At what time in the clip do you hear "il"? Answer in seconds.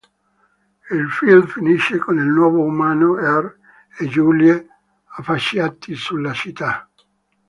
0.89-1.07, 2.17-2.25